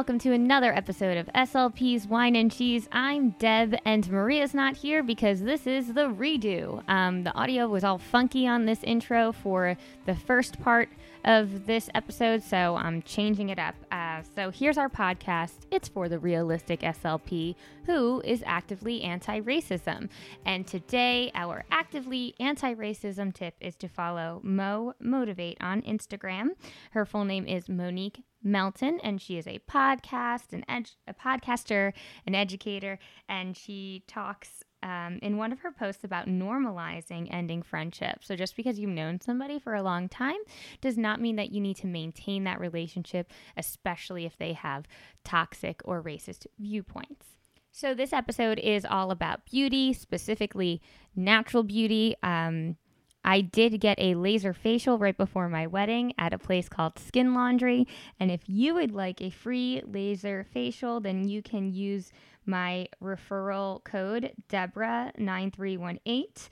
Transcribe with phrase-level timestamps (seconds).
[0.00, 2.88] welcome to another episode of SLP's Wine and Cheese.
[2.90, 6.82] I'm Deb, and Maria's not here because this is the redo.
[6.88, 10.88] Um, the audio was all funky on this intro for the first part
[11.26, 13.74] of this episode, so I'm changing it up.
[13.92, 15.66] Uh, so here's our podcast.
[15.70, 20.08] It's for the realistic SLP who is actively anti racism.
[20.46, 26.52] And today, our actively anti racism tip is to follow Mo Motivate on Instagram.
[26.92, 30.64] Her full name is Monique Melton, and she is a podcast, an
[31.06, 31.92] a podcaster,
[32.26, 38.26] an educator, and she talks um, in one of her posts about normalizing ending friendships.
[38.26, 40.38] So just because you've known somebody for a long time
[40.80, 44.86] does not mean that you need to maintain that relationship, especially if they have
[45.24, 47.26] toxic or racist viewpoints.
[47.72, 50.82] So this episode is all about beauty, specifically
[51.14, 52.16] natural beauty.
[52.22, 52.76] Um,
[53.24, 57.34] I did get a laser facial right before my wedding at a place called Skin
[57.34, 57.86] Laundry.
[58.18, 62.12] And if you would like a free laser facial, then you can use
[62.46, 66.48] my referral code Deborah9318.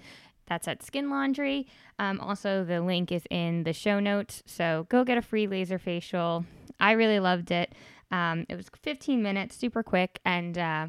[0.47, 1.67] That's at Skin Laundry.
[1.99, 4.43] Um, also, the link is in the show notes.
[4.47, 6.45] So go get a free laser facial.
[6.81, 7.75] I really loved it.
[8.11, 10.21] Um, it was 15 minutes, super quick.
[10.25, 10.87] And uh,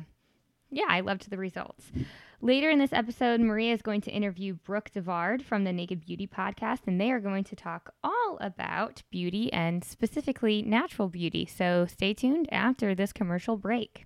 [0.69, 1.91] yeah, I loved the results.
[2.41, 6.25] Later in this episode, Maria is going to interview Brooke Devard from the Naked Beauty
[6.25, 11.45] podcast, and they are going to talk all about beauty and specifically natural beauty.
[11.45, 14.05] So stay tuned after this commercial break.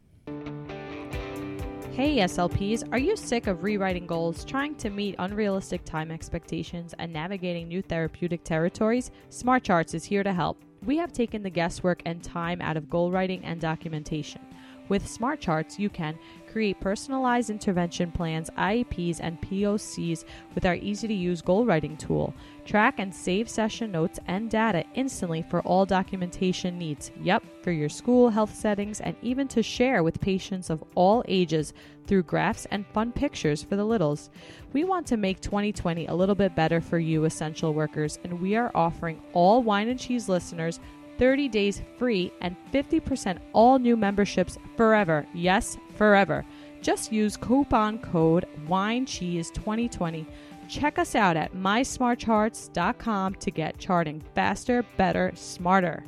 [1.92, 7.14] Hey SLPs, are you sick of rewriting goals, trying to meet unrealistic time expectations, and
[7.14, 9.12] navigating new therapeutic territories?
[9.30, 10.60] Smart Charts is here to help.
[10.84, 14.42] We have taken the guesswork and time out of goal writing and documentation.
[14.90, 16.18] With Smart Charts, you can
[16.52, 22.34] create personalized intervention plans, IEPs, and POCs with our easy to use goal writing tool.
[22.66, 27.12] Track and save session notes and data instantly for all documentation needs.
[27.22, 31.74] Yep, for your school, health settings, and even to share with patients of all ages
[32.06, 34.30] through graphs and fun pictures for the littles.
[34.74, 38.56] We want to make 2020 a little bit better for you, essential workers, and we
[38.56, 40.80] are offering all wine and cheese listeners
[41.24, 45.26] 30 days free and 50% all new memberships forever.
[45.34, 46.44] Yes, forever.
[46.82, 50.26] Just use coupon code WINECHEESE2020.
[50.68, 56.04] Check us out at mysmartcharts.com to get charting faster, better, smarter.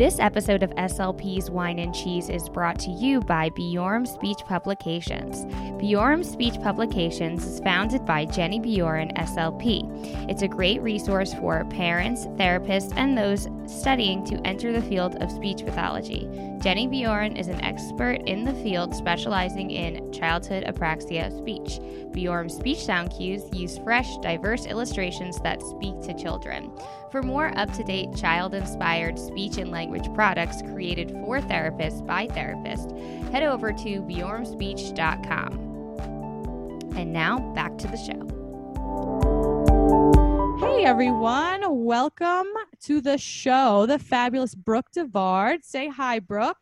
[0.00, 5.44] This episode of SLP's Wine and Cheese is brought to you by Bjorem Speech Publications.
[5.78, 10.30] Bjorem Speech Publications is founded by Jenny Bjorem, SLP.
[10.30, 15.30] It's a great resource for parents, therapists, and those studying to enter the field of
[15.30, 16.26] speech pathology.
[16.60, 21.78] Jenny Bjorem is an expert in the field specializing in childhood apraxia of speech.
[22.12, 26.72] Bjorem's speech sound cues use fresh, diverse illustrations that speak to children.
[27.10, 32.26] For more up to date child inspired speech and language products created for therapists by
[32.28, 32.92] therapists,
[33.30, 35.52] head over to bjoremspeech.com.
[36.96, 38.26] And now back to the show.
[40.60, 42.46] Hey everyone, welcome
[42.82, 45.64] to the show, the fabulous Brooke Devard.
[45.64, 46.58] Say hi, Brooke.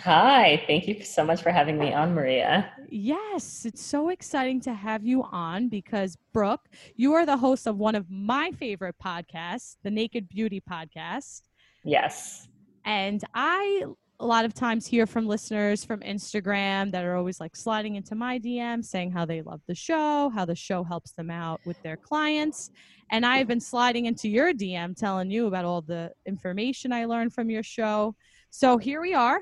[0.00, 2.72] Hi, thank you so much for having me on, Maria.
[2.88, 7.76] Yes, it's so exciting to have you on because, Brooke, you are the host of
[7.76, 11.42] one of my favorite podcasts, the Naked Beauty Podcast.
[11.84, 12.48] Yes.
[12.84, 13.84] And I,
[14.20, 18.14] a lot of times, hear from listeners from Instagram that are always like sliding into
[18.14, 21.80] my DM saying how they love the show, how the show helps them out with
[21.82, 22.70] their clients.
[23.10, 27.32] And I've been sliding into your DM telling you about all the information I learned
[27.32, 28.14] from your show.
[28.50, 29.40] So here we are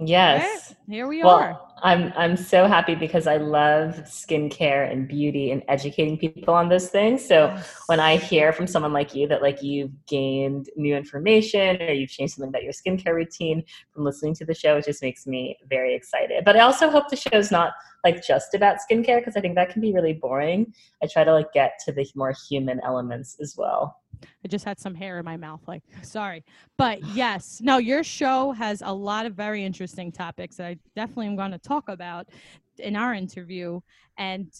[0.00, 0.74] Yes.
[0.88, 1.60] Here we well, are.
[1.82, 6.88] I'm I'm so happy because I love skincare and beauty and educating people on those
[6.88, 7.26] things.
[7.26, 7.82] So Yes.
[7.86, 12.10] when I hear from someone like you that like you've gained new information or you've
[12.10, 13.62] changed something about your skincare routine
[13.92, 16.44] from listening to the show, it just makes me very excited.
[16.44, 17.72] But I also hope the show's not
[18.04, 20.72] like just about skincare because I think that can be really boring.
[21.02, 23.96] I try to like get to the more human elements as well.
[24.44, 25.60] I just had some hair in my mouth.
[25.66, 26.44] Like, sorry.
[26.76, 31.26] But yes, no, your show has a lot of very interesting topics that I definitely
[31.26, 32.28] am going to talk about
[32.78, 33.80] in our interview.
[34.18, 34.52] And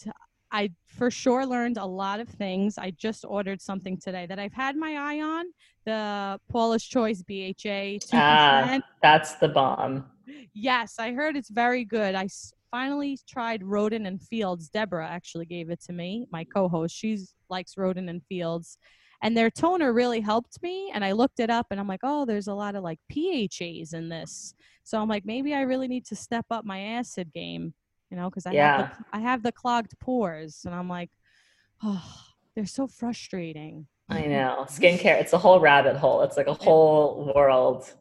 [0.51, 2.77] I for sure learned a lot of things.
[2.77, 5.45] I just ordered something today that I've had my eye on
[5.85, 8.09] the Paula's Choice BHA 2%.
[8.13, 10.05] Ah, that's the bomb.
[10.53, 12.15] Yes, I heard it's very good.
[12.15, 12.27] I
[12.69, 14.69] finally tried Rodan and Fields.
[14.69, 16.95] Deborah actually gave it to me, my co-host.
[16.95, 17.17] She
[17.49, 18.77] likes Rodan and Fields.
[19.21, 20.91] And their toner really helped me.
[20.93, 23.93] And I looked it up and I'm like, oh, there's a lot of like PHAs
[23.93, 24.55] in this.
[24.83, 27.73] So I'm like, maybe I really need to step up my acid game,
[28.09, 28.81] you know, because I, have Yeah.
[28.81, 30.61] the, I have the clogged pores.
[30.65, 31.11] And I'm like,
[31.83, 32.03] oh,
[32.55, 33.85] they're so frustrating.
[34.09, 34.65] I know.
[34.67, 36.23] Skincare, it's a whole rabbit hole.
[36.23, 37.93] It's like a whole world.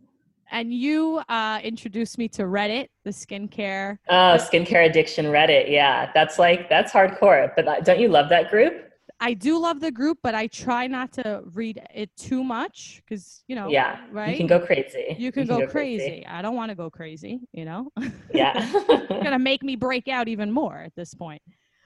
[0.52, 3.99] And you uh, introduced me to Reddit, the skincare.
[4.08, 5.70] Oh, skincare addiction Reddit.
[5.70, 7.52] Yeah, that's like, that's hardcore.
[7.55, 8.89] But uh, don't you love that group?
[9.20, 13.44] I do love the group, but I try not to read it too much because,
[13.46, 14.31] you know, Yeah, right?
[14.31, 15.17] you can go crazy.
[15.19, 16.25] You can, go, crazy.
[16.26, 17.90] I don't want to go crazy, you know?
[18.32, 18.55] Yeah,
[18.88, 21.43] going to make me break out even more at this point.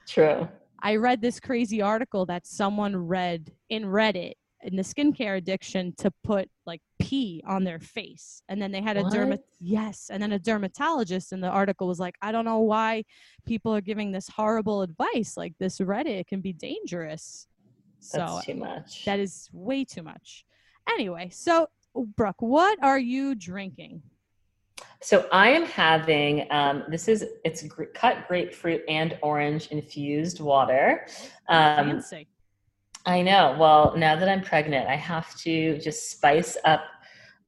[0.07, 0.47] true.
[0.81, 4.33] I read this crazy article that someone read in Reddit
[4.65, 8.41] in the skincare addiction to put like pee on their face.
[8.49, 11.99] And then they had a dermat yes, and then a dermatologist in the article was
[11.99, 13.05] like, I don't know why
[13.45, 15.37] people are giving this horrible advice.
[15.37, 17.47] Like this Reddit can be dangerous.
[17.99, 19.05] So That's too much.
[19.05, 20.45] that is way too much.
[20.89, 21.67] Anyway, so
[22.17, 24.01] Brooke, what are you drinking?
[25.01, 31.07] So I am having um, this is it's gr- cut grapefruit and orange infused water.
[31.47, 32.27] Um, Fancy.
[33.05, 33.55] I know.
[33.59, 36.83] Well, now that I'm pregnant, I have to just spice up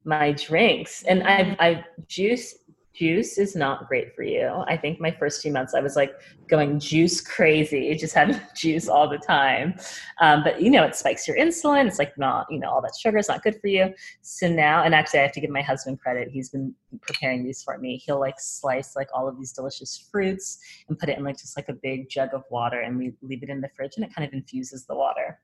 [0.04, 2.54] my drinks, and I've I juice
[2.94, 4.64] juice is not great for you.
[4.66, 6.12] I think my first few months I was like
[6.48, 9.74] going juice crazy, just having juice all the time.
[10.20, 11.86] Um, but you know, it spikes your insulin.
[11.86, 13.92] It's like not you know all that sugar is not good for you.
[14.22, 16.28] So now, and actually, I have to give my husband credit.
[16.28, 18.00] He's been preparing these for me.
[18.04, 20.58] He'll like slice like all of these delicious fruits
[20.88, 23.42] and put it in like just like a big jug of water, and we leave
[23.42, 25.38] it in the fridge, and it kind of infuses the water.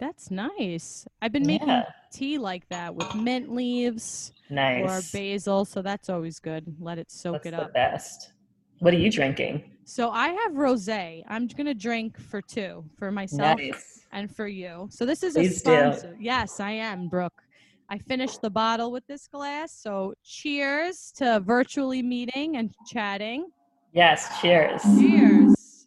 [0.00, 1.06] That's nice.
[1.20, 1.84] I've been making Yeah.
[2.10, 6.74] tea like that with mint leaves or basil, so that's always good.
[6.80, 7.74] Let it soak That's it the up.
[7.74, 8.32] best.
[8.78, 9.62] What are you drinking?
[9.84, 11.22] So I have rosé.
[11.28, 14.06] I'm gonna drink for two, for myself Nice.
[14.12, 14.88] and for you.
[14.90, 16.16] So this is Please a do.
[16.18, 17.42] Yes, I am, Brooke.
[17.90, 19.72] I finished the bottle with this glass.
[19.72, 23.50] So cheers to virtually meeting and chatting.
[23.92, 24.40] Yes.
[24.40, 24.80] Cheers.
[24.98, 25.86] Cheers.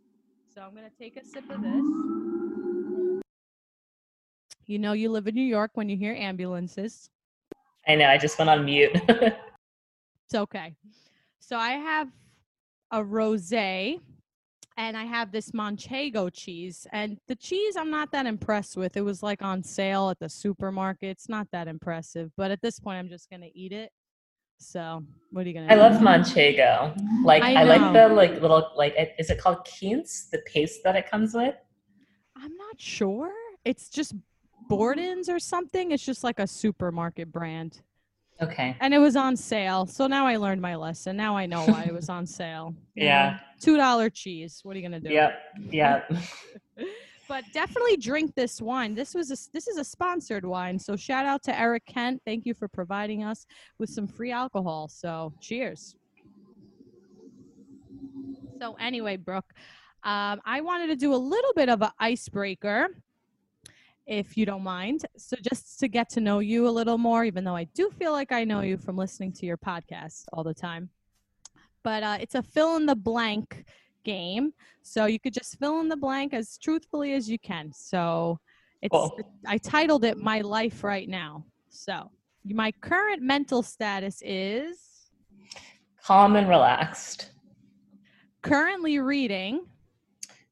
[0.53, 2.42] So I'm gonna take a sip of this.
[4.65, 7.09] You know you live in New York when you hear ambulances.
[7.87, 8.07] I know.
[8.07, 8.95] I just went on mute.
[10.33, 10.73] It's okay.
[11.39, 12.07] So I have
[12.91, 13.99] a rosé
[14.77, 16.87] and I have this manchego cheese.
[16.91, 18.97] And the cheese I'm not that impressed with.
[18.97, 21.09] It was like on sale at the supermarket.
[21.09, 23.91] It's not that impressive, but at this point I'm just going to eat it.
[24.59, 26.95] So, what are you going to I love manchego.
[27.23, 30.29] Like I I, like the like little like is it called quince?
[30.31, 31.55] The paste that it comes with.
[32.35, 33.31] I'm not sure.
[33.65, 34.15] It's just
[34.67, 35.91] Borden's or something.
[35.91, 37.81] It's just like a supermarket brand.
[38.41, 38.75] Okay.
[38.79, 39.85] And it was on sale.
[39.85, 41.15] So now I learned my lesson.
[41.15, 42.75] Now I know why it was on sale.
[42.95, 43.39] Yeah.
[43.59, 44.59] $2 cheese.
[44.63, 45.09] What are you to do?
[45.09, 45.39] Yep.
[45.71, 46.13] Yep.
[47.27, 48.93] but definitely drink this wine.
[48.93, 50.77] This was a, this is a sponsored wine.
[50.77, 52.21] So shout out to Eric Kent.
[52.25, 53.47] Thank you for providing us
[53.79, 54.87] with some free alcohol.
[54.89, 55.95] So cheers.
[58.59, 59.51] So anyway, Brooke,
[60.03, 62.89] um, I wanted to do a little bit of an icebreaker,
[64.05, 65.05] if you don't mind.
[65.17, 68.11] So just to get to know you a little more, even though I do feel
[68.11, 70.89] like I know you from listening to your podcast all the time.
[71.83, 73.65] But uh, it's a fill in the blank
[74.03, 74.53] game.
[74.81, 77.71] So you could just fill in the blank as truthfully as you can.
[77.73, 78.39] So
[78.81, 79.17] it's Cool.
[79.47, 81.45] I titled it My Life Right Now.
[81.69, 82.11] So
[82.45, 84.77] my current mental status is
[86.03, 87.31] Calm and relaxed.
[88.41, 89.65] currently reading.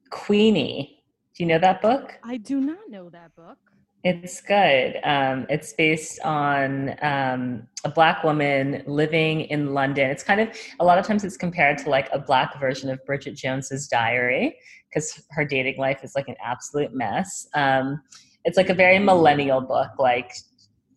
[0.09, 1.00] Queenie.
[1.35, 2.13] Do you know that book?
[2.23, 3.57] I do not know that book.
[4.03, 4.99] It's good.
[5.03, 10.09] Um, it's based on um, a black woman living in London.
[10.09, 13.03] It's kind of a lot of times it's compared to like a black version of
[13.05, 14.57] Bridget Jones's Diary
[14.89, 17.47] because her dating life is like an absolute mess.
[17.53, 18.01] Um,
[18.43, 19.91] it's like a very millennial book.
[19.99, 20.33] Like,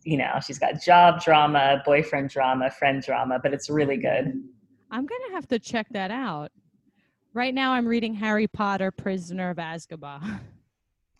[0.03, 4.33] you know, she's got job drama, boyfriend drama, friend drama, but it's really good.
[4.91, 6.51] I'm gonna have to check that out.
[7.35, 10.39] Right now, I'm reading Harry Potter: Prisoner of Azkaban.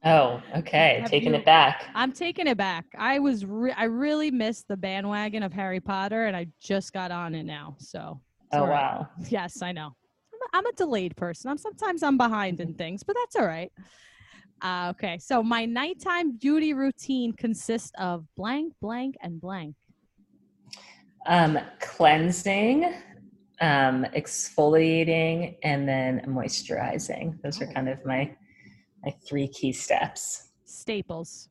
[0.05, 0.99] Oh, okay.
[1.01, 1.87] Have Taking you- it back.
[1.93, 2.85] I'm taking it back.
[2.97, 7.11] I was re- I really missed the bandwagon of Harry Potter, and I just got
[7.11, 7.75] on it now.
[7.79, 8.21] So
[8.53, 8.69] Oh, right.
[8.69, 9.09] wow.
[9.29, 9.87] Yes, I know.
[10.33, 11.49] I'm a, I'm a delayed person.
[11.51, 13.71] I'm sometimes I'm behind in things, but that's all right.
[14.61, 19.75] Uh, okay, so my nighttime beauty routine consists of blank, blank, and blank.
[21.25, 22.93] Um, cleansing,
[23.61, 27.41] um, exfoliating, and then moisturizing.
[27.41, 28.35] Those are kind of my
[29.03, 30.49] my three key steps.
[30.65, 31.49] Staples.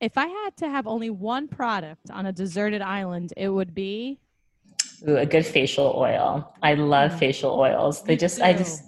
[0.00, 4.18] If I had to have only one product on a deserted island, it would be
[5.08, 6.52] Ooh, a good facial oil.
[6.62, 8.02] I love facial oils.
[8.02, 8.84] They Me just, I just,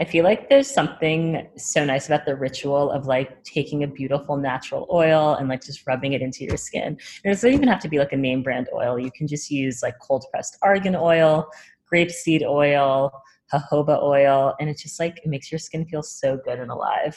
[0.00, 4.36] I feel like there's something so nice about the ritual of like taking a beautiful
[4.36, 6.98] natural oil and like just rubbing it into your skin.
[7.24, 8.98] It doesn't even have to be like a name brand oil.
[8.98, 11.46] You can just use like cold pressed argan oil,
[11.92, 13.12] grapeseed oil,
[13.52, 17.16] jojoba oil, and it just like it makes your skin feel so good and alive.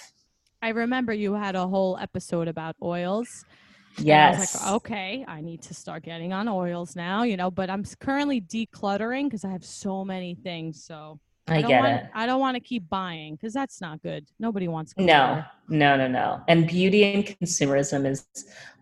[0.62, 3.44] I remember you had a whole episode about oils.
[4.00, 4.38] I Yes.
[4.38, 7.84] was like, okay, I need to start getting on oils now, you know, but I'm
[8.00, 10.84] currently decluttering because I have so many things.
[10.84, 12.10] So I don't get want, it.
[12.14, 14.26] I don't want to keep buying because that's not good.
[14.40, 16.42] Nobody wants No, no, no, no.
[16.48, 18.26] And beauty and consumerism is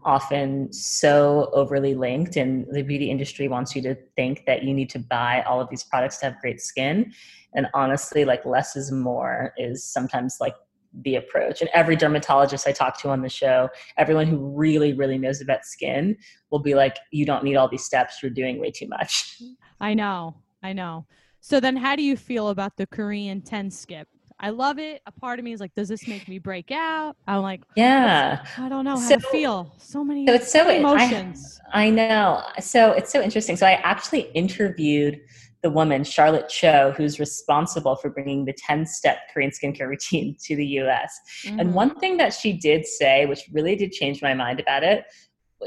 [0.03, 4.89] often so overly linked, and the beauty industry wants you to think that you need
[4.91, 7.13] to buy all of these products to have great skin.
[7.53, 10.55] And honestly, like less is more is sometimes like
[11.03, 11.61] the approach.
[11.61, 15.65] And every dermatologist I talk to on the show, everyone who really, really knows about
[15.65, 16.17] skin
[16.51, 18.19] will be like, you don't need all these steps.
[18.21, 19.41] You're doing way too much.
[19.79, 20.35] I know.
[20.63, 21.05] I know.
[21.47, 24.07] So then how do you feel about the Korean 10 skip?
[24.39, 25.03] I love it.
[25.05, 27.15] A part of me is like, does this make me break out?
[27.27, 28.43] I'm like, Yeah.
[28.57, 29.71] I don't know how So- to feel.
[29.77, 31.61] So many So it's so I- emotions.
[31.71, 32.41] I know.
[32.59, 33.57] So it's so interesting.
[33.57, 35.21] So I actually interviewed
[35.61, 40.55] the woman, Charlotte Cho, who's responsible for bringing the 10 step Korean skincare routine to
[40.55, 41.11] the US.
[41.45, 41.73] And Mhm.
[41.73, 45.05] one thing that she did say, which really did change my mind about it,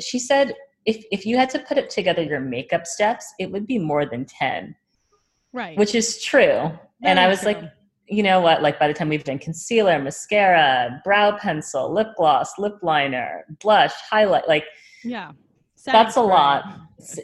[0.01, 0.55] she said,
[0.87, 4.05] if, if you had to put it together your makeup steps, it would be more
[4.07, 4.75] than 10,
[5.53, 5.77] right.
[5.79, 6.41] which is true.
[6.43, 7.53] and Very I was true.
[7.53, 7.63] like,
[8.07, 8.63] you know what?
[8.63, 13.93] Like by the time we've done concealer, mascara, brow pencil, lip gloss, lip liner, blush,
[14.11, 14.65] highlight, like
[15.05, 15.33] yeah.
[15.85, 16.65] that's a lot.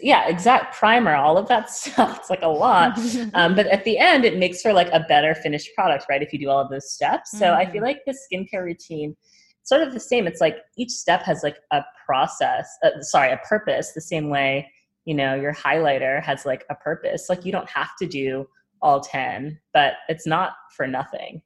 [0.02, 2.18] Yeah, exact primer, all of that stuff.
[2.20, 2.98] It's like a lot.
[3.34, 6.22] Um, but at the end, it makes for like a better finished product, right?
[6.22, 7.30] If you do all of those steps.
[7.36, 7.72] So I Mhm.
[7.72, 9.16] feel like the skincare routine,
[9.64, 10.26] sort of the same.
[10.26, 12.68] It's like each step has like a process.
[12.84, 13.92] Uh, sorry, a purpose.
[13.92, 14.70] The same way
[15.04, 17.28] you know your highlighter has like a purpose.
[17.28, 18.46] Like you don't have to do
[18.82, 21.42] all ten, but it's not for nothing.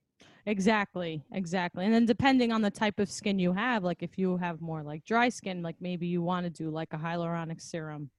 [0.47, 1.85] Exactly, exactly.
[1.85, 4.83] And then depending on the type of skin you have, like if you have more
[4.83, 8.11] like dry skin, like maybe you want to do like a hyaluronic serum,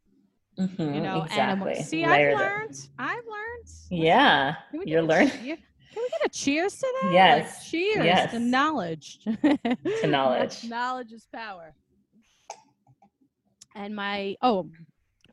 [0.59, 1.75] Mhm, you know, exactly.
[1.75, 2.89] See, Layered I've learned.
[2.99, 3.67] I've learned.
[3.89, 5.57] Yeah, can we get you're learning cheer-
[5.91, 7.05] Can we get a cheers to that?
[7.07, 8.31] Like, Yes, cheers yes.
[8.31, 9.19] to knowledge.
[9.23, 10.65] to knowledge.
[10.65, 11.73] knowledge is power.
[13.75, 14.69] And my oh,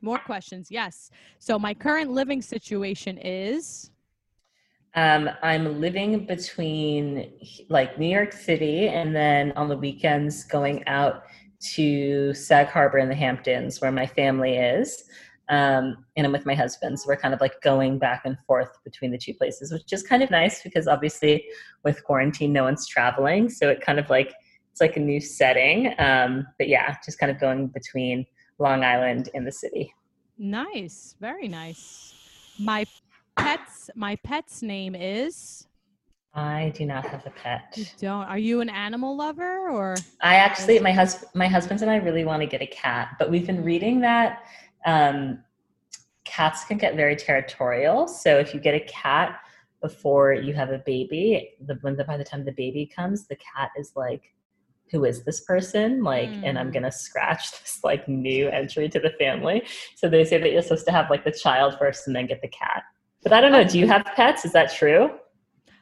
[0.01, 0.69] more questions.
[0.69, 1.11] Yes.
[1.39, 3.91] So my current living situation is
[4.95, 7.31] Um, I'm living between
[7.69, 11.23] like New York City and then on the weekends going out
[11.75, 15.03] to Sag Harbor in the Hamptons where my family is.
[15.49, 16.99] Um, and I'm with my husband.
[16.99, 20.03] So we're kind of like going back and forth between the two places, which is
[20.03, 21.45] kind of nice because obviously
[21.83, 23.49] with quarantine, no one's traveling.
[23.49, 24.33] So it kind of like,
[24.71, 25.93] it's like a new setting.
[25.99, 28.25] Um, but yeah, just kind of going between
[28.59, 29.93] Long Island in the city.
[30.37, 32.13] nice, very nice.
[32.59, 32.85] My
[33.35, 35.67] pet's my pet's name is
[36.33, 37.73] I do not have a pet.
[37.75, 41.89] you don't are you an animal lover or I actually, my husband, my husband and
[41.89, 44.43] I really want to get a cat, but we've been reading that
[44.85, 45.43] um,
[46.25, 48.07] cats can get very territorial.
[48.07, 49.39] So if you get a cat
[49.81, 53.37] before you have a baby, the when the, by the time the baby comes, the
[53.37, 54.33] cat is like,
[54.91, 56.73] "Who is this person?" Like, and I'm Mm.
[56.73, 59.63] gonna scratch this like new entry to the family.
[59.95, 62.41] So they say that you're supposed to have like the child first and then get
[62.41, 62.83] the cat.
[63.23, 63.63] But I don't know.
[63.63, 64.45] Do you have pets?
[64.45, 65.11] Is that true?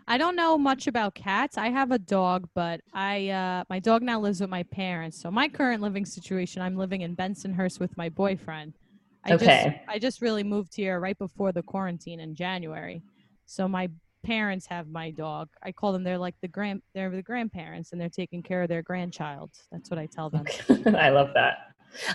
[0.08, 1.58] I don't know much about cats.
[1.58, 5.20] I have a dog, but I uh, my dog now lives with my parents.
[5.22, 8.78] So my current living situation, I'm living in Bensonhurst with my boyfriend.
[9.24, 9.46] I Okay.
[9.46, 13.04] just I just really moved here right before the quarantine in January.
[13.46, 13.90] So my
[14.26, 15.50] parents have my dog.
[15.64, 18.70] I call them they're like the grand they're the grandparents and they're taking care of
[18.70, 19.52] their grandchild.
[19.72, 20.46] That's what I tell them.
[20.98, 21.58] I love that.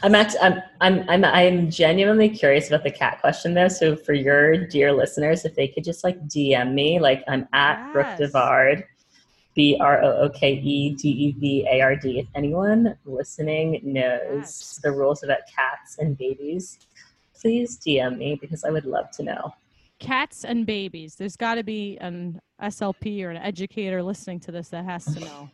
[0.03, 3.69] I'm act- I'm I'm I'm I'm genuinely curious about the cat question though.
[3.69, 7.93] So for your dear listeners, if they could just like DM me, like I'm at
[7.93, 8.85] Brooke Devard,
[9.55, 12.19] B R O O K E D E V A R D.
[12.19, 14.81] If anyone listening knows Yes.
[14.83, 16.79] the rules about cats and babies,
[17.41, 19.55] please DM me because I would love to know.
[20.01, 21.15] Cats and babies.
[21.15, 25.21] There's got to be an SLP or an educator listening to this that has to
[25.21, 25.51] know.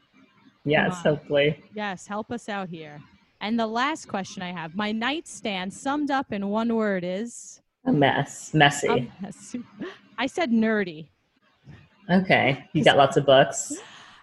[0.65, 1.63] Yes, hopefully.
[1.75, 3.01] Yes, help us out here.
[3.41, 7.61] And the last question I have my nightstand summed up in one word is.
[7.85, 8.89] A mess, messy.
[8.89, 9.13] Um,
[10.19, 11.09] I said nerdy.
[12.11, 13.75] okay, you got lots of books.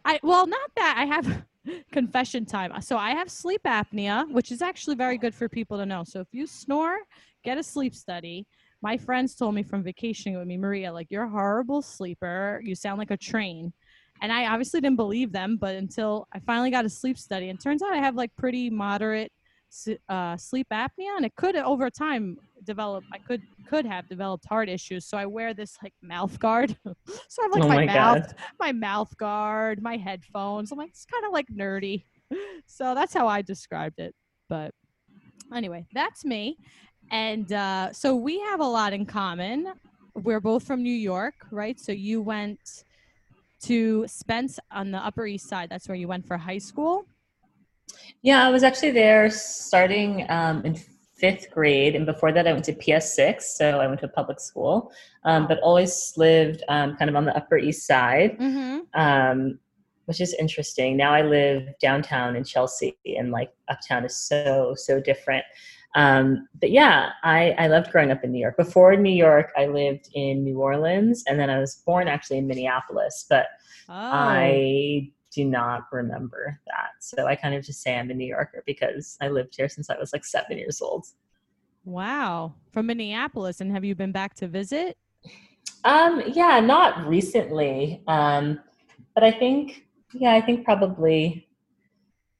[0.05, 1.45] I well, not that I have
[1.91, 2.73] confession time.
[2.81, 6.03] So I have sleep apnea, which is actually very good for people to know.
[6.03, 6.97] So if you snore,
[7.43, 8.47] get a sleep study.
[8.83, 12.61] My friends told me from vacationing with me, Maria, like you're a horrible sleeper.
[12.65, 13.71] You sound like a train.
[14.21, 17.59] And I obviously didn't believe them, but until I finally got a sleep study, and
[17.59, 19.31] turns out I have like pretty moderate
[20.09, 23.05] uh, sleep apnea, and it could over time develop.
[23.11, 25.05] I could could have developed heart issues.
[25.05, 26.77] So I wear this like mouth guard.
[26.85, 30.71] so I have like oh my, my mouth my mouth guard, my headphones.
[30.71, 32.03] I'm like, it's kind of like nerdy.
[32.65, 34.15] So that's how I described it.
[34.49, 34.73] But
[35.53, 36.57] anyway, that's me.
[37.13, 39.71] And uh, so we have a lot in common.
[40.15, 41.79] We're both from New York, right?
[41.79, 42.83] So you went
[43.61, 45.69] to Spence on the Upper East Side.
[45.69, 47.05] That's where you went for high school.
[48.23, 50.75] Yeah, I was actually there starting um, in
[51.15, 54.39] fifth grade, and before that, I went to PS6, so I went to a public
[54.39, 54.91] school,
[55.23, 58.79] um, but always lived um, kind of on the Upper East Side, Mm-hmm.
[58.99, 59.59] um,
[60.05, 60.97] which is interesting.
[60.97, 65.45] Now I live downtown in Chelsea, and like uptown is so so different.
[65.95, 68.57] Um, but yeah, I, I loved growing up in New York.
[68.57, 72.47] Before New York, I lived in New Orleans, and then I was born actually in
[72.47, 73.47] Minneapolis, but
[73.89, 76.91] Oh, I do not remember that.
[76.99, 79.89] So I kind of just say I'm a New Yorker because I lived here since
[79.89, 81.05] I was like seven years old.
[81.83, 82.53] wow.
[82.71, 83.61] From Minneapolis.
[83.61, 84.97] And have you been back to visit?
[85.83, 88.01] Um, yeah, not recently.
[88.07, 88.59] Um,
[89.15, 91.47] but I think, yeah, I think probably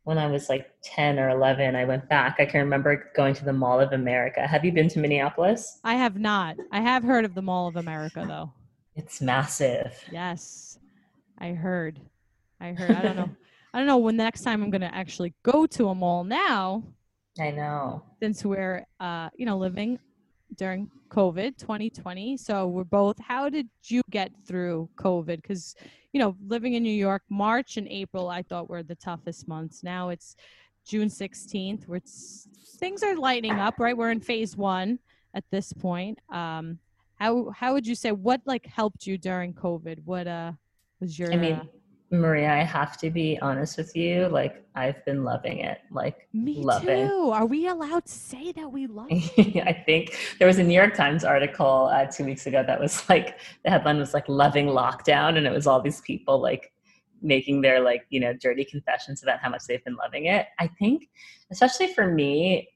[0.04, 2.36] when I was like 10 or 11, I went back.
[2.40, 4.46] I can remember going to the Mall of America.
[4.46, 5.80] Have you been to Minneapolis?
[5.84, 6.58] I have not.
[6.72, 8.52] I have heard of the Mall of America, though.
[8.96, 9.98] It's massive.
[10.12, 10.78] Yes,
[11.40, 12.00] I heard.
[12.60, 12.92] I heard.
[12.92, 13.30] I don't know.
[13.74, 16.24] I don't know when the next time I'm going to actually go to a mall
[16.24, 16.84] now,
[17.40, 18.04] I know.
[18.22, 19.98] since we're, uh, you know, living
[20.58, 22.38] during COVID 2020.
[22.38, 23.20] So we're both.
[23.20, 25.38] How did you get through COVID?
[25.42, 25.76] Because
[26.12, 29.84] you know, living in New York, March and April, I thought were the toughest months.
[29.84, 30.36] Now it's
[30.86, 32.02] June 16th, where
[32.78, 33.80] things are lightening up.
[33.80, 35.00] Right, we're in phase one
[35.34, 36.20] at this point.
[36.32, 36.80] Um,
[37.16, 40.00] how how would you say what like helped you during COVID?
[40.06, 40.52] What uh
[41.00, 41.32] was your?
[41.34, 41.64] I mean, uh,
[42.20, 44.28] Maria, I have to be honest with you.
[44.28, 45.80] Like, I've been loving it.
[45.92, 47.08] Like, me loving.
[47.08, 47.32] too.
[47.32, 49.08] Are we allowed to say that we love?
[49.12, 49.64] it?
[49.66, 53.08] I think there was a New York Times article uh, two weeks ago that was
[53.10, 56.72] like the headline was like "Loving Lockdown," and it was all these people like
[57.22, 60.48] making their like you know dirty confessions about how much they've been loving it.
[60.60, 61.10] I think,
[61.52, 62.70] especially for me,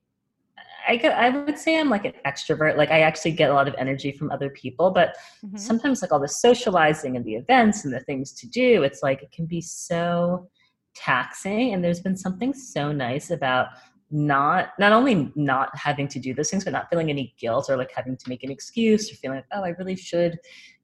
[0.87, 2.77] I get, I would say I'm like an extrovert.
[2.77, 5.59] Like I actually get a lot of energy from other people, but Mhm.
[5.59, 9.21] sometimes like all the socializing and the events and the things to do, it's like
[9.23, 10.49] it can be so
[10.95, 11.73] taxing.
[11.73, 13.67] And there's been something so nice about
[14.09, 17.75] not not only not having to do those things but not feeling any guilt or
[17.75, 20.39] like having to make an excuse or feeling like oh i really should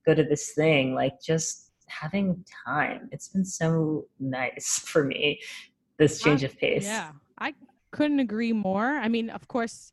[0.05, 5.39] go to this thing like just having time it's been so nice for me
[5.97, 7.53] this change of pace Yeah, I
[7.93, 8.87] couldn't agree more.
[9.05, 9.91] I mean, of course,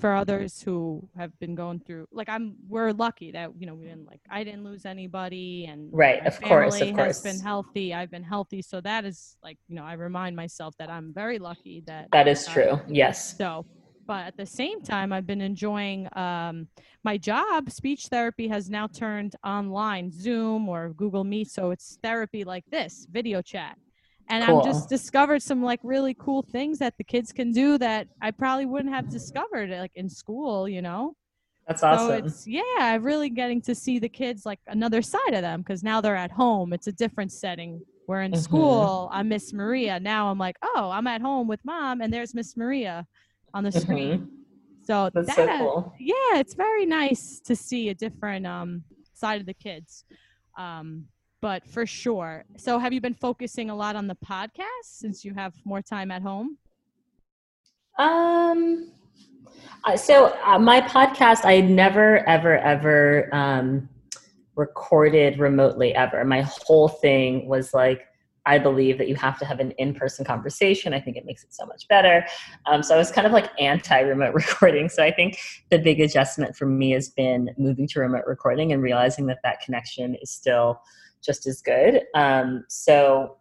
[0.00, 3.84] for others who have been going through, like I'm, we're lucky that you know we
[3.84, 7.92] didn't like I didn't lose anybody, and Right, of course, of family has been healthy.
[7.92, 11.38] I've been healthy, so that is like you know I remind myself that I'm very
[11.38, 13.66] lucky that that is uh, true yes So,
[14.06, 16.68] but at the same time, I've been enjoying um,
[17.04, 17.70] my job.
[17.70, 21.50] Speech therapy has now turned online, Zoom or Google Meet.
[21.50, 23.76] So it's therapy like this, video chat.
[24.28, 28.08] And I've just discovered some like really cool things that the kids can do that
[28.20, 31.14] I probably wouldn't have discovered like in school, you know?
[31.66, 35.34] that's So awesome it's yeah, I'm really getting to see the kids like another side
[35.34, 36.72] of them because now they're at home.
[36.72, 37.82] It's a different setting.
[38.06, 38.42] We're in Mhm.
[38.42, 39.08] school.
[39.12, 40.00] I'm Miss Maria.
[40.00, 43.06] Now I'm like, oh, I'm at home with mom, and there's Miss Maria
[43.54, 44.28] on the screen.
[44.82, 48.82] So that's that, so cool yeah, it's very nice to see a different um,
[49.14, 50.04] side of the kids.
[50.58, 51.06] Um,
[51.42, 52.44] but for sure.
[52.56, 56.10] So have you been focusing a lot on the podcast since you have more time
[56.10, 56.56] at home?
[57.98, 58.92] Um,
[59.84, 63.88] uh, so uh, my podcast, I never, ever, ever um,
[64.54, 66.24] recorded remotely ever.
[66.24, 68.06] My whole thing was like,
[68.46, 70.94] I believe that you have to have an in-person conversation.
[70.94, 72.24] I think it makes it so much better.
[72.66, 74.88] Um, so I was kind of like anti-remote recording.
[74.88, 75.38] So I think
[75.70, 79.60] the big adjustment for me has been moving to remote recording and realizing that that
[79.60, 80.80] connection is still
[81.22, 82.02] just as good.
[82.14, 83.36] Um, so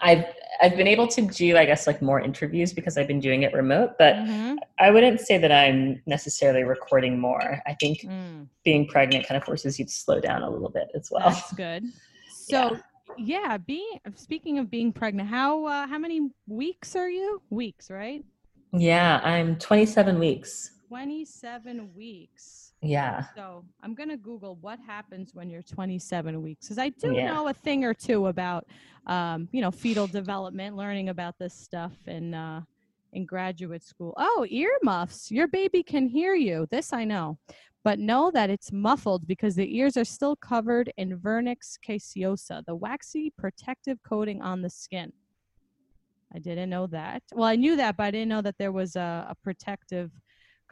[0.00, 0.24] I've
[0.60, 3.52] I've been able to do, I guess, like more interviews because I've been doing it
[3.52, 4.58] remote, but Mhm.
[4.78, 7.62] I wouldn't say that I'm necessarily recording more.
[7.66, 10.88] I think Mm, being pregnant kind of forces you to slow down a little bit
[10.94, 11.30] as well.
[11.30, 11.84] that's good.
[12.28, 12.76] So
[13.18, 17.40] yeah, being speaking of being pregnant, how uh, how many weeks are you?
[17.50, 18.24] Weeks, right?
[18.72, 20.72] Yeah, I'm 27 weeks.
[20.88, 22.65] 27 weeks.
[22.82, 23.24] Yeah.
[23.34, 27.26] So I'm gonna Google what happens when you're 27 weeks, because I do Yeah.
[27.26, 28.66] know a thing or two about,
[29.06, 32.62] um, you know, fetal development, learning about this stuff in uh,
[33.12, 34.14] in graduate school.
[34.18, 35.30] Oh, earmuffs!
[35.30, 36.66] Your baby can hear you.
[36.70, 37.38] This I know,
[37.82, 42.74] but know that it's muffled because the ears are still covered in vernix caseosa, the
[42.74, 45.12] waxy protective coating on the skin.
[46.34, 47.22] I didn't know that.
[47.32, 50.10] Well, I knew that, but I didn't know that there was a, a protective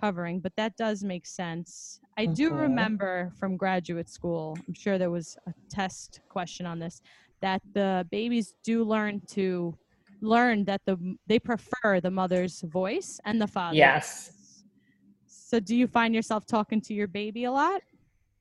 [0.05, 2.01] covering, but that does make sense.
[2.19, 7.01] I do remember from graduate school, I'm sure there was a test question on this,
[7.40, 9.75] that the babies do learn to
[10.21, 10.97] learn that the
[11.31, 13.79] they prefer the mother's voice and the father's.
[13.79, 14.09] Yes.
[15.27, 17.81] So do you find yourself talking to your baby a lot?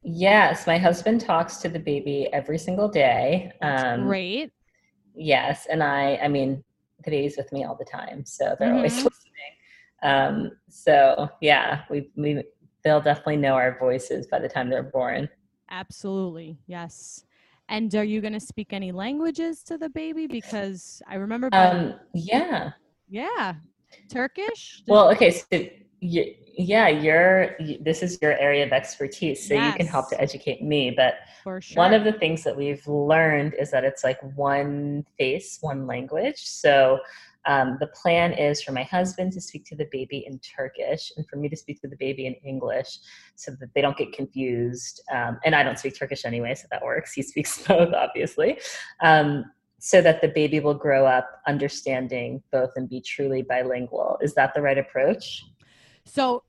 [0.04, 3.54] Yes, my husband talks to the baby every single day.
[3.62, 4.52] Um, Great.
[5.16, 6.62] Yes, and I, I mean,
[7.06, 8.78] the baby's with me all the time, so they're mm-hmm.
[8.78, 9.33] always listening.
[10.04, 12.44] Um, so yeah, we we
[12.84, 15.30] they'll definitely know our voices by the time they're born.
[15.70, 17.26] Absolutely, yes.
[17.70, 20.28] And are you going to speak any languages to the baby?
[20.28, 21.50] Because I remember.
[21.54, 22.72] Um, yeah.
[23.10, 23.56] Yeah.
[24.12, 24.84] Turkish.
[24.88, 25.32] Well, okay.
[25.32, 25.66] So
[26.02, 27.56] yeah, you're.
[27.80, 29.72] This is your area of expertise, so yes.
[29.72, 30.94] you can help to educate me.
[30.96, 31.62] But sure.
[31.76, 36.38] one of the things that we've learned is that it's like one face, one language.
[36.38, 37.00] So
[37.46, 41.28] um, the plan is for my husband to speak to the baby in Turkish and
[41.28, 43.00] for me to speak to the baby in English
[43.36, 45.02] so that they don't get confused.
[45.14, 47.14] Um, and I don't speak Turkish anyway, so that works.
[47.14, 48.60] He speaks both, obviously.
[49.02, 49.46] Um,
[49.80, 54.18] so that the baby will grow up understanding both and be truly bilingual.
[54.22, 55.44] Is that the right approach?
[56.06, 56.44] So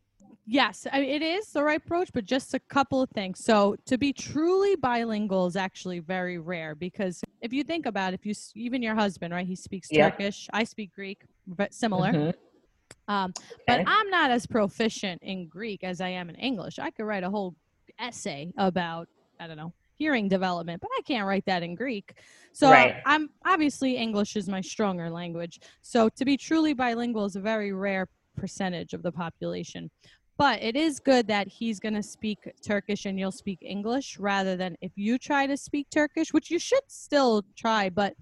[0.46, 3.42] Yes, I mean, it is the right approach, but just a couple of things.
[3.42, 8.20] So, to be truly bilingual is actually very rare because if you think about it,
[8.20, 10.10] if you even your husband, right, he speaks yeah.
[10.10, 12.12] Turkish, I speak Greek, but similar.
[12.12, 13.12] Mm-hmm.
[13.12, 13.62] Um, okay.
[13.66, 16.78] But I'm not as proficient in Greek as I am in English.
[16.78, 17.54] I could write a whole
[17.98, 19.08] essay about,
[19.40, 22.14] I don't know, hearing development, but I can't write that in Greek.
[22.52, 22.96] So right.
[23.06, 25.60] I'm obviously English is my stronger language.
[25.82, 29.90] So to be truly bilingual is a very rare percentage of the population.
[30.36, 34.56] But it is good that he's going to speak Turkish and you'll speak English rather
[34.56, 37.88] than if you try to speak Turkish, which you should still try.
[37.88, 38.14] But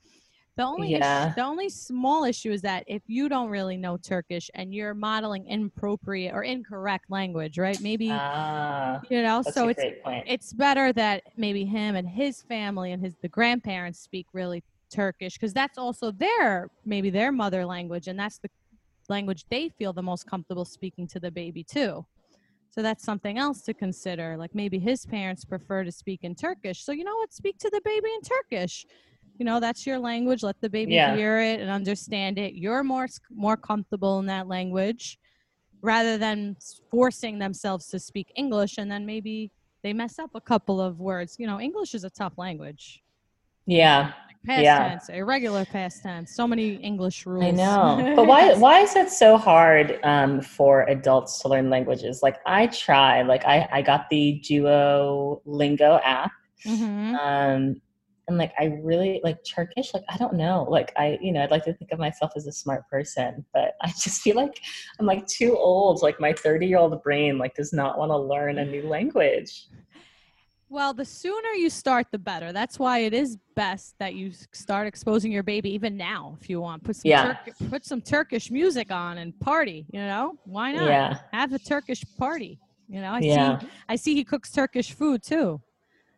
[0.57, 1.27] the only yeah.
[1.27, 4.93] issue, the only small issue is that if you don't really know Turkish and you're
[4.93, 7.81] modeling inappropriate or incorrect language, right?
[7.81, 9.41] Maybe uh, you know.
[9.41, 14.27] so it's it's better that maybe him and his family and his the grandparents speak
[14.35, 18.51] really Turkish because that's also their maybe their mother language and that's the
[19.09, 22.05] language they feel the most comfortable speaking to the baby too.
[22.71, 24.37] So that's something else to consider.
[24.39, 26.85] Like maybe his parents prefer to speak in Turkish.
[26.85, 27.33] So you know what?
[27.33, 28.87] Speak to the baby in Turkish.
[29.39, 30.43] You know that's your language.
[30.43, 31.15] Let the baby yeah.
[31.15, 32.55] hear it and understand it.
[32.55, 35.19] You're more more comfortable in that language,
[35.83, 36.57] rather than
[36.91, 39.51] forcing themselves to speak English and then maybe
[39.83, 41.37] they mess up a couple of words.
[41.39, 43.03] You know, English is a tough language.
[43.67, 44.13] Yeah,
[44.45, 44.89] past yeah.
[44.89, 46.35] tense, irregular past tense.
[46.35, 47.45] So many English rules.
[47.45, 52.21] I know, but why why is it so hard um, for adults to learn languages?
[52.23, 56.33] Like I try, like I I got the Duolingo app,
[56.67, 57.15] mm-hmm.
[57.17, 57.81] um,
[58.29, 59.95] and like I really like Turkish.
[59.95, 62.47] Like I don't know, like I you know I'd like to think of myself as
[62.47, 64.61] a smart person, but I just feel like
[64.99, 66.03] I'm like too old.
[66.03, 69.67] Like my 30 year old brain like does not want to learn a new language.
[70.73, 72.51] Well, the sooner you start, the better.
[72.51, 76.63] That's why it is best that you start exposing your baby even now, if you
[76.63, 76.83] want.
[76.83, 77.37] Put some yeah.
[77.45, 79.85] Tur- put some Turkish music on and party.
[79.93, 80.89] You know, why not?
[80.89, 81.19] Yeah.
[81.31, 82.59] Have a Turkish party.
[82.89, 83.59] You know, I yeah.
[83.59, 83.67] see.
[83.87, 85.61] I see he cooks Turkish food too.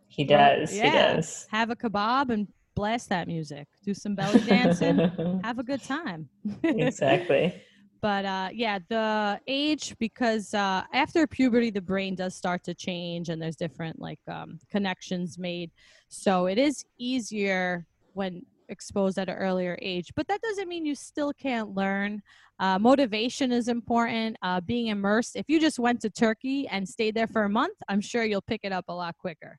[0.07, 0.73] He does.
[0.73, 0.85] yeah.
[0.85, 1.49] He does.
[1.51, 3.67] Have a kebab and blast that music.
[3.85, 4.99] Do some belly dancing.
[5.43, 6.29] have a good time.
[6.62, 7.61] exactly
[8.05, 13.31] but uh, yeah the age because uh, after puberty the brain does start to change
[13.31, 15.71] and there's different like um, connections made.
[16.11, 20.95] So it is easier when exposed at an earlier age but that doesn't mean you
[20.95, 22.21] still can't learn.
[22.59, 24.37] Uh, motivation is important.
[24.43, 27.79] Uh, being immersed if you just went to turkey and stayed there for a month
[27.88, 29.59] i'm sure you'll pick it up a lot quicker.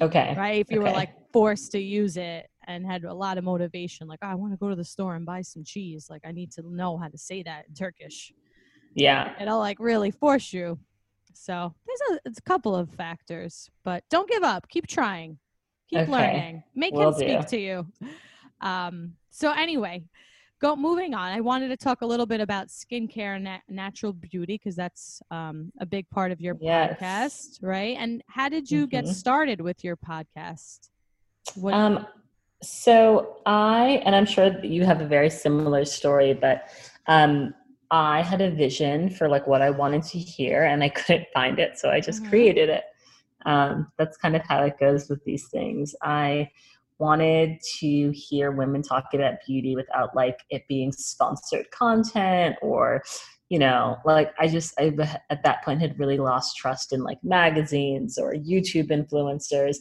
[0.00, 0.32] Okay.
[0.38, 0.60] Right?
[0.60, 0.90] If you okay.
[0.90, 4.34] were like forced to use it and had a lot of motivation like oh, i
[4.34, 6.96] want to go to the store and buy some cheese like i need to know
[6.96, 8.32] how to say that in turkish.
[8.94, 9.32] Yeah.
[9.40, 10.78] It'll like really force you.
[11.34, 14.68] So there's a, a couple of factors but don't give up.
[14.68, 15.38] Keep trying.
[15.90, 16.12] Keep okay.
[16.12, 16.62] learning.
[16.74, 17.46] Make Will him speak do.
[17.48, 17.86] to you.
[18.60, 20.04] Um so anyway
[20.60, 24.54] go moving on i wanted to talk a little bit about skincare and natural beauty
[24.56, 26.96] because that's um, a big part of your yes.
[26.96, 27.96] podcast right?
[27.98, 28.90] And how did you mm-hmm.
[28.90, 30.90] get started with your podcast?
[31.56, 32.06] What um
[32.64, 36.68] so I, and I'm sure you have a very similar story, but
[37.06, 37.54] um,
[37.90, 41.58] I had a vision for like what I wanted to hear, and I couldn't find
[41.58, 42.30] it, so I just mm-hmm.
[42.30, 42.84] created it.
[43.46, 45.94] Um, that's kind of how it goes with these things.
[46.02, 46.50] I
[46.98, 53.02] wanted to hear women talk about beauty without like it being sponsored content or
[53.54, 54.92] you know like i just i
[55.30, 59.76] at that point had really lost trust in like magazines or youtube influencers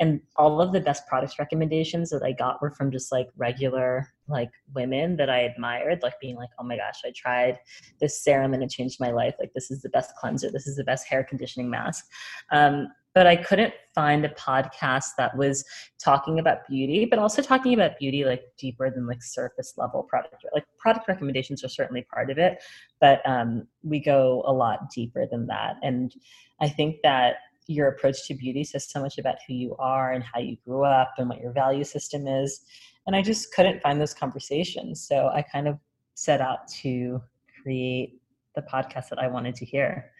[0.00, 4.08] and all of the best product recommendations that i got were from just like regular
[4.28, 7.58] like women that i admired like being like oh my gosh i tried
[8.00, 10.76] this serum and it changed my life like this is the best cleanser this is
[10.76, 12.06] the best hair conditioning mask.
[12.50, 12.88] Um,
[13.18, 15.64] but I couldn't find a podcast that was
[16.00, 20.46] talking about beauty, but also talking about beauty like deeper than like surface level product.
[20.54, 22.62] Like product recommendations are certainly part of it,
[23.00, 25.78] but um, we go a lot deeper than that.
[25.82, 26.14] And
[26.60, 30.22] I think that your approach to beauty says so much about who you are and
[30.22, 32.60] how you grew up and what your value system is.
[33.08, 35.04] And I just couldn't find those conversations.
[35.08, 35.76] So I kind of
[36.14, 37.20] set out to
[37.64, 38.22] create
[38.54, 40.12] the podcast that I wanted to hear.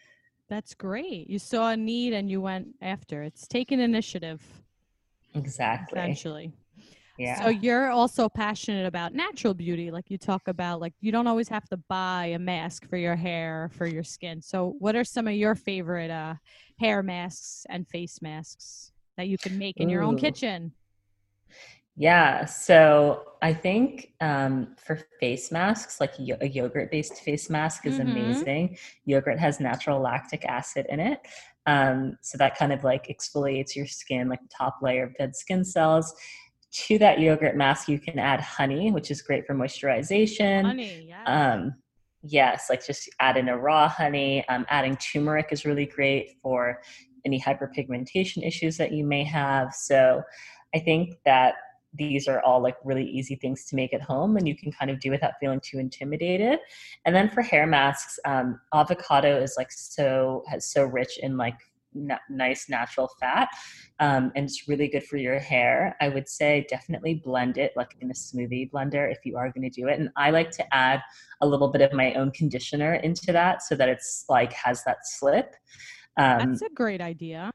[0.48, 1.28] That's great.
[1.28, 3.22] You saw a need and you went after.
[3.22, 4.42] It's taking initiative.
[5.34, 6.00] Exactly.
[6.00, 6.52] Essentially.
[7.18, 7.42] Yeah.
[7.42, 11.48] So you're also passionate about natural beauty, like you talk about, like you don't always
[11.48, 14.40] have to buy a mask for your hair, for your skin.
[14.40, 16.34] So what are some of your favorite uh,
[16.78, 20.72] hair masks and face masks that you can make in your own kitchen?
[22.00, 27.86] Yeah, so I think um, for face masks, like yo- a yogurt based face mask
[27.86, 28.02] is Mhm.
[28.02, 28.78] amazing.
[29.04, 31.18] Yogurt has natural lactic acid in it.
[31.66, 35.34] Um, so that kind of like exfoliates your skin, like the top layer of dead
[35.34, 36.14] skin cells.
[36.86, 40.64] To that yogurt mask, you can add honey, which is great for moisturization.
[40.64, 41.24] Honey, yeah.
[41.24, 41.74] Um,
[42.22, 44.46] yes, like just add in a raw honey.
[44.48, 46.80] Um, adding turmeric is really great for
[47.24, 49.74] any hyperpigmentation issues that you may have.
[49.74, 50.22] So
[50.74, 51.54] I think that
[51.94, 54.90] these are all like really easy things to make at home and you can kind
[54.90, 56.58] of do without feeling too intimidated.
[57.04, 61.56] And then for hair masks, um, avocado is like so has so rich in like
[61.94, 63.48] na- nice natural fat
[64.00, 65.96] um, and it's really good for your hair.
[66.00, 69.68] I would say definitely blend it like in a smoothie blender if you are going
[69.68, 69.98] to do it.
[69.98, 71.02] And I like to add
[71.40, 74.98] a little bit of my own conditioner into that so that it's like has that
[75.02, 75.54] slip.
[76.16, 77.50] Um, That's a great idea.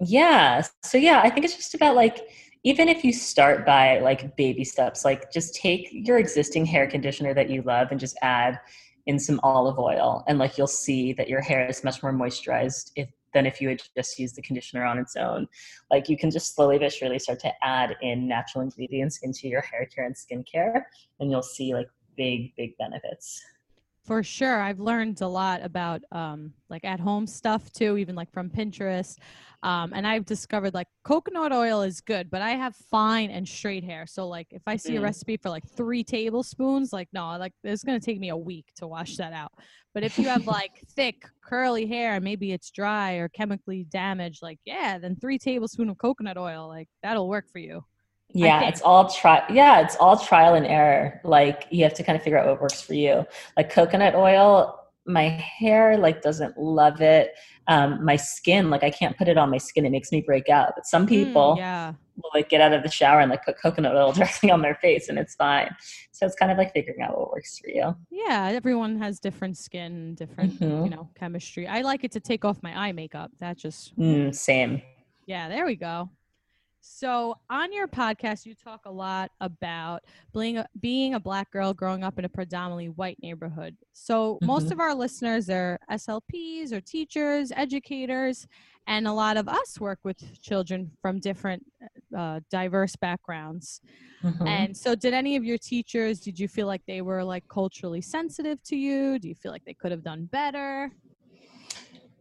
[0.00, 0.62] yeah.
[0.82, 2.18] So yeah, I think it's just about like
[2.62, 7.34] even if you start by like baby steps, like just take your existing hair conditioner
[7.34, 8.60] that you love and just add
[9.06, 12.92] in some olive oil and like you'll see that your hair is much more moisturized
[12.96, 15.46] if than if you had just used the conditioner on its own.
[15.90, 19.60] Like you can just slowly but surely start to add in natural ingredients into your
[19.60, 20.82] hair care and skincare
[21.20, 23.40] and you'll see like big, big benefits.
[24.10, 24.60] For sure.
[24.60, 29.16] I've learned a lot about um, like at home stuff too, even like from Pinterest.
[29.62, 33.84] Um, and I've discovered like coconut oil is good, but I have fine and straight
[33.84, 34.06] hair.
[34.08, 35.04] So like if I see a Mhm.
[35.04, 38.88] recipe for like three tablespoons, like no, like it's gonna take me a week to
[38.88, 39.52] wash that out.
[39.94, 44.42] But if you have like thick curly hair, and maybe it's dry or chemically damaged,
[44.42, 47.84] like yeah, then three tablespoons of coconut oil, like that'll work for you.
[48.34, 49.42] Yeah, it's all try.
[49.50, 51.20] Yeah, it's all trial and error.
[51.24, 53.26] Like you have to kind of figure out what works for you.
[53.56, 57.32] Like coconut oil, my hair like doesn't love it.
[57.66, 60.48] Um, my skin, like I can't put it on my skin; it makes me break
[60.48, 60.72] out.
[60.76, 61.94] But some Mm, people yeah.
[62.22, 64.76] will like get out of the shower and like put coconut oil directly on their
[64.76, 65.74] face, and it's fine.
[66.12, 67.96] So it's kind of like figuring out what works for you.
[68.10, 70.90] Yeah, everyone has different skin, different, you Mhm.
[70.90, 71.66] know, chemistry.
[71.68, 73.30] I like it to take off my eye makeup.
[73.38, 74.82] That just Mm, same.
[75.26, 76.10] Yeah, there we go.
[76.82, 81.74] So, on your podcast, you talk a lot about being a, being a black girl
[81.74, 83.76] growing up in a predominantly white neighborhood.
[83.92, 84.72] So, most Mhm.
[84.72, 88.46] of our listeners are SLPs or teachers, educators,
[88.86, 91.64] and a lot of us work with children from different
[92.16, 93.82] uh, diverse backgrounds.
[94.22, 94.46] Mhm.
[94.46, 98.00] And so, did any of your teachers, did you feel like they were like culturally
[98.00, 99.18] sensitive to you?
[99.18, 100.90] Do you feel like they could have done better?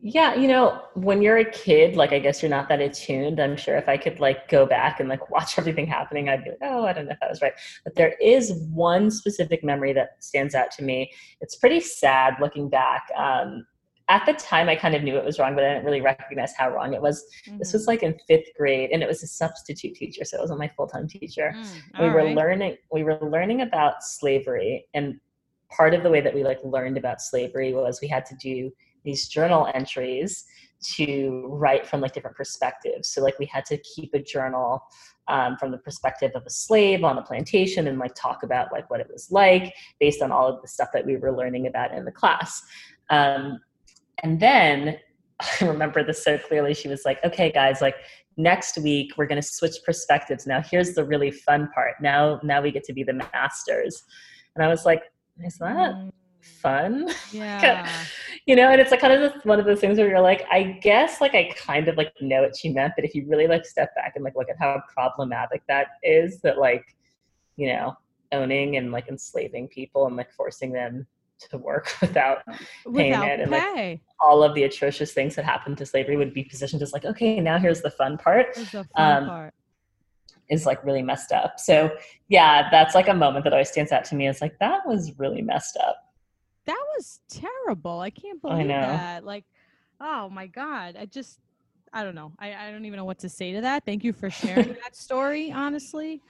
[0.02, 3.40] Yeah, you know, when you're a kid, like I guess you're not that attuned.
[3.40, 6.52] I'm sure if I could like go back and like watch everything happening, I'd be
[6.52, 7.54] like, oh, I don't know if that was right.
[7.84, 11.12] But there is one specific memory that stands out to me.
[11.42, 13.04] It's pretty sad looking back.
[13.18, 13.66] Um,
[14.08, 16.56] at the time, I kind of knew it was wrong, but I didn't really recognize
[16.56, 17.24] how wrong it was.
[17.60, 17.74] This Mhm.
[17.74, 20.70] was like in fifth grade, and it was a substitute teacher, so it wasn't my
[20.70, 22.36] full time teacher Mm, we were right.
[22.36, 25.20] learning we were learning about slavery and
[25.70, 28.72] part of the way that we like learned about slavery was we had to do
[29.04, 30.46] these journal entries
[30.96, 33.10] to write from like different perspectives.
[33.10, 34.82] So like we had to keep a journal
[35.28, 38.90] um, from the perspective of a slave on a plantation and like talk about like
[38.90, 41.94] what it was like based on all of the stuff that we were learning about
[41.94, 42.62] in the class.
[43.10, 43.60] Um,
[44.24, 44.98] and then
[45.62, 47.96] i remember this so clearly she was like okay guys like
[48.36, 50.48] next week we're going to switch perspectives.
[50.48, 51.96] Now here's the really fun part.
[52.02, 54.04] Now now we get to be the masters.
[54.56, 55.04] And i was like
[55.44, 57.90] is that fun yeah.
[58.46, 60.46] you know and it's like kind of this, one of those things where you're like
[60.52, 63.48] i guess like i kind of like know what she meant but if you really
[63.48, 66.96] like step back and like look at how problematic that is that like
[67.58, 67.96] you know
[68.32, 71.06] owning and like enslaving people and like forcing them
[71.50, 72.40] to work without
[72.86, 76.44] Without payment and, like, all of the atrocious things that happened to slavery would be
[76.44, 79.54] positioned as like okay now here's the fun part is the fun um, part.
[80.50, 81.92] is like really messed up so
[82.28, 85.18] yeah that's like a moment that always stands out to me as like that was
[85.18, 86.09] really messed up
[86.70, 88.00] That was terrible.
[88.00, 88.82] I can't I believe know.
[88.82, 89.24] that.
[89.26, 89.46] Like,
[90.00, 90.96] oh my god.
[91.00, 91.40] I just
[91.92, 92.32] I don't know.
[92.38, 93.84] I, I don't even know what to say to that.
[93.86, 96.22] Thank you for sharing that story, honestly.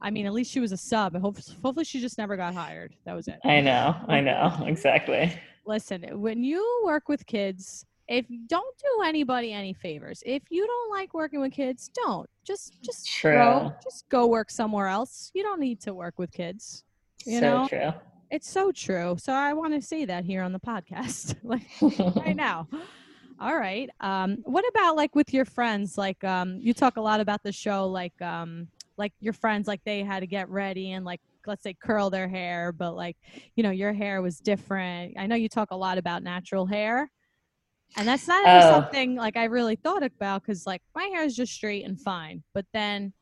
[0.00, 1.14] I mean, at least she was a sub.
[1.14, 2.94] and hope- Hopefully, she just never got hired.
[3.04, 3.38] That was it.
[3.44, 5.32] i know i know exactly
[5.66, 10.22] Listen, when you work with kids, if don't do anybody any favors.
[10.26, 12.28] If you don't like working with kids, don't.
[12.46, 13.32] Just just True.
[13.34, 15.30] go just go work somewhere else.
[15.34, 16.84] You don't need to work with kids.
[17.24, 17.68] You so know?
[17.68, 17.92] true.
[18.30, 19.16] It's so true.
[19.18, 21.36] So I want to say that here on the podcast.
[21.42, 21.62] like
[22.16, 22.68] right now.
[23.40, 23.90] All right.
[24.00, 25.98] Um, what about like with your friends?
[25.98, 29.80] Like um, you talk a lot about the show, like um, like your friends, like
[29.84, 33.16] they had to get ready and like let's say curl their hair, but like
[33.56, 35.14] you know your hair was different.
[35.18, 37.10] I know you talk a lot about natural hair,
[37.96, 38.70] and that's not Oh.
[38.70, 42.42] something like I really thought about because like my hair is just straight and fine,
[42.54, 43.12] but then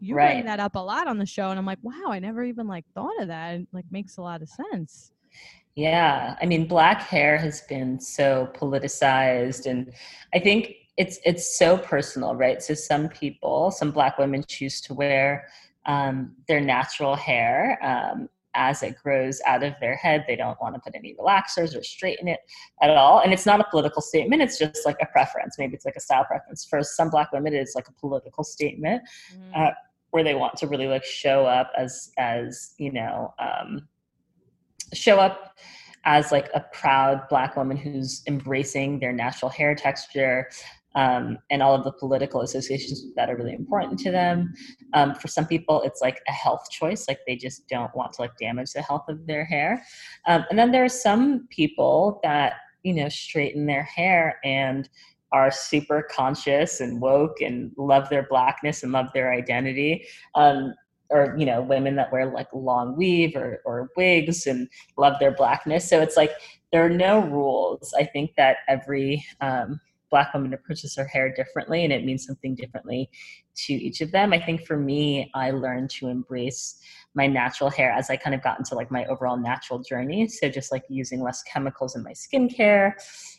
[0.00, 2.42] you bring that up a lot on the show, and I'm like, wow, I never
[2.42, 3.56] even like thought of that.
[3.56, 5.12] It like makes a lot of sense.
[5.76, 9.92] Yeah, I mean, black hair has been so politicized, and
[10.34, 12.62] I think it's it's so personal, right?
[12.62, 15.46] So some people, some black women, choose to wear
[15.86, 20.24] um, their natural hair um, as it grows out of their head.
[20.26, 22.40] They don't want to put any relaxers or straighten it
[22.82, 24.42] at all, and it's not a political statement.
[24.42, 25.56] It's just like a preference.
[25.58, 26.64] Maybe it's like a style preference.
[26.64, 29.02] For some black women, it's like a political statement
[29.54, 29.70] uh,
[30.10, 33.88] where they want to really like show up as as you know um,
[34.92, 35.56] show up
[36.04, 40.48] as like a proud black woman who's embracing their natural hair texture
[40.96, 44.52] um, and all of the political associations that are really important to them.
[44.94, 48.22] Um, for some people it's like a health choice like they just don't want to
[48.22, 49.84] like damage the health of their hair.
[50.26, 54.88] Um, and then there are some people that you know straighten their hair and
[55.32, 60.74] are super conscious and woke and love their blackness and love their identity um,
[61.10, 65.32] or you know women that wear like long weave or, or wigs and love their
[65.32, 65.88] blackness.
[65.88, 66.32] So it's like
[66.72, 67.92] there are no rules.
[67.98, 72.54] I think that every um, black woman approaches her hair differently and it means something
[72.54, 73.10] differently
[73.54, 74.32] to each of them.
[74.32, 76.80] I think for me i learned to embrace
[77.14, 80.28] my natural hair as i kind of got into like my overall natural journey.
[80.28, 82.92] So just like using less chemicals in my skincare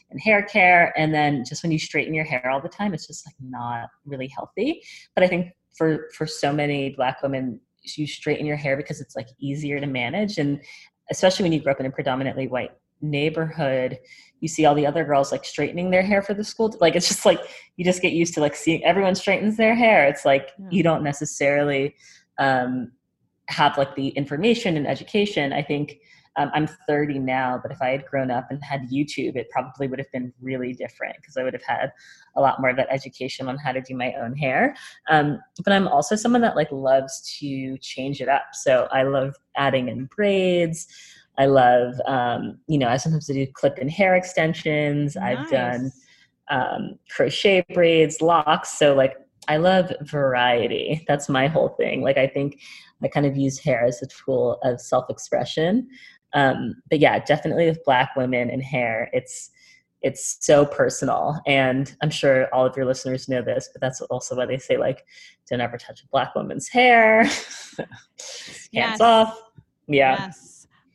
[0.10, 3.08] and hair care and then just when you straighten your hair all the time it's
[3.08, 4.82] just like not really healthy.
[5.16, 7.60] But i think for for so many black women
[7.96, 10.62] you straighten your hair because it's like easier to manage and
[11.10, 13.98] especially when you grew up in a predominantly white neighborhood
[14.42, 17.08] you see all the other girls like straightening their hair for the school like it's
[17.08, 17.40] just like
[17.78, 20.06] you just get used to like seeing everyone straightens their hair.
[20.08, 20.68] It's like Yeah.
[20.72, 21.96] you don't necessarily
[22.38, 22.92] um
[23.48, 25.54] have like the information and education.
[25.54, 26.00] I think
[26.38, 29.90] um, i'm 30 now but if i had grown up and had youtube it probably
[29.90, 31.92] would have been really different because i would have had
[32.38, 34.74] a lot more of that education on how to do my own hair.
[35.10, 38.44] Um, but i'm also someone that like loves to change it up.
[38.54, 40.88] So i love adding in braids
[41.38, 45.92] i love um, you know i sometimes do clip in hair extensions i've done
[46.52, 48.78] um, crochet braids, locks.
[48.78, 49.16] So like
[49.48, 51.04] I love variety.
[51.08, 52.02] That's my whole thing.
[52.04, 52.62] Like I think
[53.02, 55.88] I kind of use hair as a tool of self-expression.
[56.34, 59.50] Um, but yeah, definitely with Black women and hair, it's
[60.04, 63.70] it's so personal, and I'm sure all of your listeners know this.
[63.72, 65.06] But that's also why they say like,
[65.48, 67.24] don't ever touch a Black woman's hair.
[67.26, 67.88] Hands
[68.72, 69.02] Yes.
[69.02, 69.40] off.
[69.88, 70.26] Yeah.
[70.26, 70.51] Yes.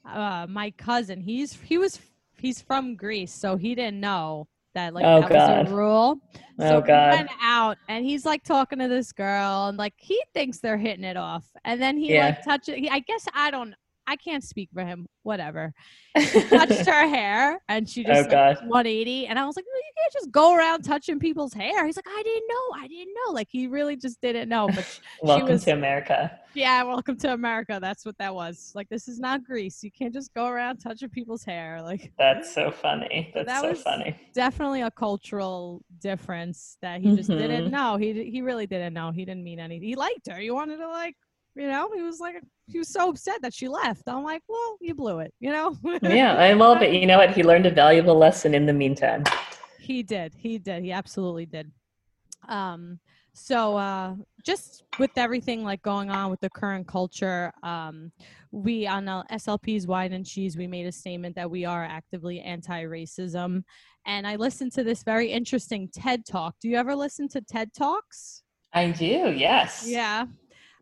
[0.06, 1.98] Uh, my cousin, he's he was
[2.38, 5.64] he's from Greece, so he didn't know that like Oh, that God.
[5.64, 6.20] was a rule.
[6.58, 7.10] Oh so we God.
[7.10, 11.04] went out and he's like talking to this girl and like he thinks they're hitting
[11.04, 11.44] it off.
[11.64, 12.26] And then he Yeah.
[12.26, 13.74] like touches he, I guess I don't
[14.08, 15.06] I can't speak for him.
[15.24, 15.72] Whatever.
[16.16, 19.92] Touched her hair and she Oh, just like, 180 and I was like, well, you
[19.98, 21.84] can't just go around touching people's hair.
[21.84, 22.80] He's like, I didn't know.
[22.80, 23.32] I didn't know.
[23.32, 24.68] Like he really just didn't know.
[24.68, 26.38] But sh- Welcome was- to America.
[26.54, 27.78] yeah, welcome to America.
[27.80, 28.70] That's what that was.
[28.76, 29.82] Like this is not Greece.
[29.82, 31.82] You can't just go around touching people's hair.
[31.82, 33.32] Like That's so funny.
[33.34, 34.16] That's That so was- funny.
[34.34, 37.70] definitely a cultural difference that he just didn't Mhm.
[37.72, 37.96] know.
[37.96, 39.10] He he really didn't know.
[39.10, 39.88] He didn't mean anything.
[39.88, 40.38] He liked her.
[40.38, 41.16] He wanted to like,
[41.56, 42.36] you know, he was like
[42.66, 44.02] he was so upset that she left.
[44.06, 45.76] I'm like, well, you blew it, you know?
[46.02, 47.30] yeah, I well, but you know what?
[47.30, 49.24] He learned a valuable lesson in the meantime.
[49.78, 50.34] He did.
[50.36, 50.82] He did.
[50.82, 51.70] He absolutely did.
[52.48, 53.00] Um
[53.32, 58.10] so uh just with everything like going on with the current culture, um
[58.50, 63.62] we on SLP's Wine and Cheese, we made a statement that we are actively anti-racism.
[64.06, 66.54] And I listened to this very interesting TED talk.
[66.60, 68.44] Do you ever listen to TED Talks?
[68.72, 69.84] I do, yes.
[69.86, 70.26] Yeah.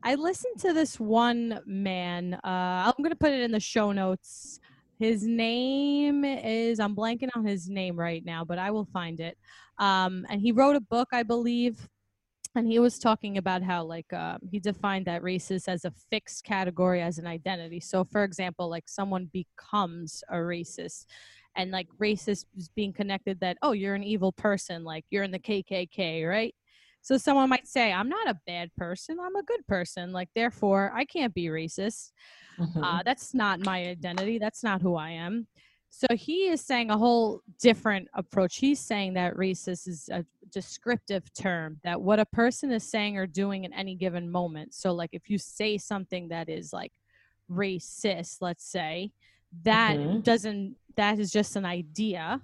[0.07, 2.35] I listened to this one man.
[2.35, 4.61] Uh, I'm to put it in the show notes.
[4.99, 9.39] His name is, I'm blanking on his name right now, but I will find it.
[9.79, 11.89] Um, and he wrote a book, I believe.
[12.55, 16.45] And he was talking about how, like, uh, he defined that racist as a fixed
[16.45, 17.81] category as an identity.
[17.81, 21.07] So, for example, like someone becomes a racist,
[21.57, 25.31] and like racist is being connected that, oh, you're an evil person, like you're in
[25.31, 26.55] the KKK, right?
[27.05, 30.11] So someone might say, I'm not a bad person, I'm a good person.
[30.11, 32.13] Like, therefore, I can't be racist.
[32.59, 32.83] Mhm.
[32.83, 34.39] Uh, that's not my identity.
[34.39, 35.47] That's not who I am.
[35.91, 38.57] So he is saying a whole different approach.
[38.57, 43.27] He's saying that racist is a descriptive term, that what a person is saying or
[43.27, 44.73] doing in any given moment.
[44.73, 46.93] So, like, if you say something that is like
[47.51, 49.13] racist, let's say,
[49.63, 50.23] that Mhm.
[50.25, 52.41] doesn't, that is just an idea.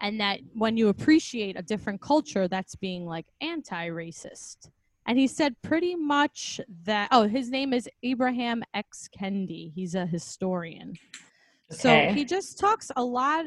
[0.00, 4.68] And that when you appreciate a different culture, that's being like anti racist.
[5.06, 9.08] And he said pretty much that, oh, his name is Ibram X.
[9.18, 9.72] Kendi.
[9.74, 10.98] He's a historian.
[11.70, 12.08] okay.
[12.08, 13.46] So he just talks a lot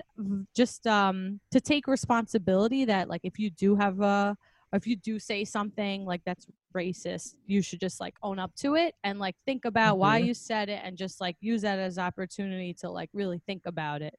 [0.55, 4.35] just um to take responsibility that like if you do have a
[4.73, 6.45] if you do say something like that's
[6.75, 10.25] racist, you should just like own up to it and like think about why Mhm.
[10.25, 14.01] you said it and just like use that as opportunity to like really think about
[14.01, 14.13] it.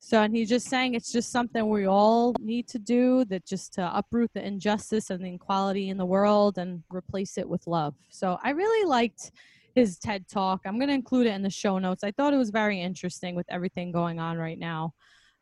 [0.00, 3.74] So and he's just saying it's just something we all need to do that just
[3.74, 7.94] to uproot the injustice and the inequality in the world and replace it with love.
[8.08, 9.32] So I really liked
[9.74, 10.60] his TED talk.
[10.64, 12.04] I'm going to include it in the show notes.
[12.04, 14.94] I thought it was very interesting with everything going on right now.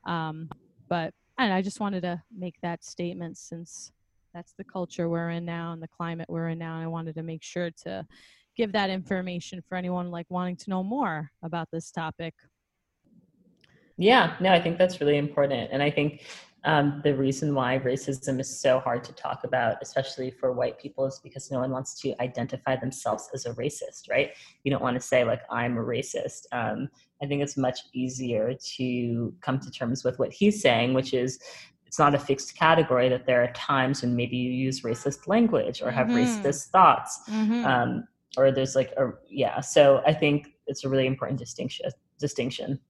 [0.07, 0.49] Um,
[0.89, 3.93] but and I just wanted to make that statement since
[4.33, 6.77] that's the culture we're in now and the climate we're in now.
[6.77, 8.07] And I wanted to make sure to
[8.57, 12.35] give that information for anyone like wanting to know more about this topic.
[13.99, 15.71] Yeah, no, I think that's really important.
[15.73, 16.23] And I think
[16.65, 21.07] um, the reason why racism is so hard to talk about, especially for white people,
[21.07, 24.31] is because no one wants to identify themselves as a racist, right?
[24.65, 26.47] You don't want to say, like, I'm a racist.
[26.53, 26.89] Um,
[27.23, 31.39] I think it's much easier to come to terms with what he's saying, which is
[31.87, 35.81] it's not a fixed category, that there are times when maybe you use racist language
[35.81, 36.15] or have Mhm.
[36.15, 37.21] racist thoughts.
[37.65, 39.61] Um, or there's like a, yeah.
[39.61, 41.89] So I think it's a really important distinction.
[42.19, 42.81] Distinction.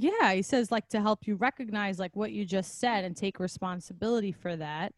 [0.00, 3.40] Yeah, he says like to help you recognize like what you just said and take
[3.40, 4.92] responsibility for that.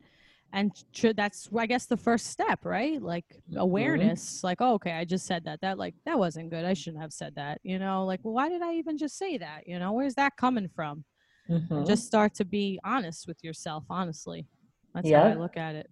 [0.53, 3.01] And tr- that's I guess the first step, right?
[3.01, 3.25] Like
[3.57, 4.45] awareness.
[4.45, 5.61] Like, oh, okay, I just said that.
[5.63, 6.65] That like that wasn't good.
[6.65, 7.61] I shouldn't have said that.
[7.63, 9.67] You know, like well, why did I even just say that?
[9.67, 11.05] You know, where's that coming from?
[11.49, 11.87] Mhm.
[11.87, 14.47] Just start to be honest with yourself, honestly.
[14.95, 15.89] That's how I look at it.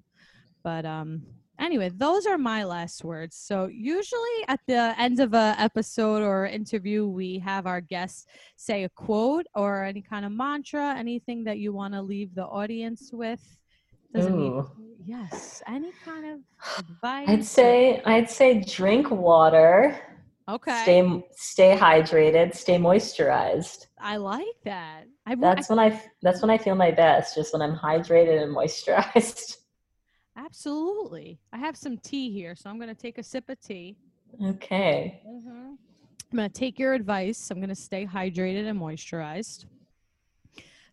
[0.62, 1.22] But um
[1.58, 3.36] anyway, those are my last words.
[3.36, 8.84] So usually at the end of a episode or interview, we have our guests say
[8.84, 13.10] a quote or any kind of mantra, anything that you want to leave the audience
[13.12, 13.40] with.
[14.14, 14.70] Doesn't need Ooh.
[15.04, 16.38] yes, any kind of
[16.78, 17.28] advice.
[17.28, 20.00] I'd say I'd say drink water.
[20.48, 20.82] okay.
[20.82, 22.54] Stay stay hydrated.
[22.54, 23.88] Stay moisturized.
[24.00, 25.04] I like that.
[25.26, 27.34] I, I That's when I that's when I feel my best.
[27.34, 29.57] Just when I'm hydrated and moisturized.
[30.38, 31.38] Absolutely.
[31.52, 33.96] I have some tea here, so I'm gonna take a sip of tea.
[34.42, 35.20] Okay.
[35.26, 35.76] Mhm.
[36.30, 37.50] I'm going to take your advice.
[37.50, 39.64] I'm going to stay hydrated and moisturized.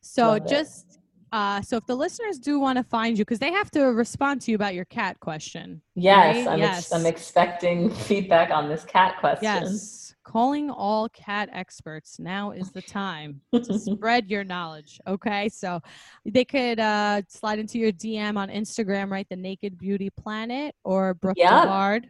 [0.02, 1.00] So Love just
[1.32, 4.40] uh, so if the listeners do want to find you, because they have to respond
[4.42, 5.82] to you about your cat question.
[5.96, 6.54] Yes, Right?
[6.54, 6.78] I'm Yes.
[6.86, 9.44] Ex- I'm expecting feedback on this cat question.
[9.44, 12.20] Yes, calling all cat experts.
[12.20, 15.00] Now is the time to spread your knowledge.
[15.08, 15.80] Okay, so
[16.26, 19.28] they could uh, slide into your DM on Instagram, right?
[19.30, 21.66] The Naked Beauty Planet or Brooke Yeah.
[21.66, 22.06] Devard.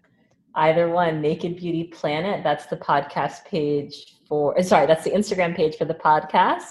[0.55, 2.41] Either one, Naked Beauty Planet.
[2.43, 4.57] That's the podcast page for.
[4.57, 6.63] uh, Sorry, that's the Instagram page for the podcast.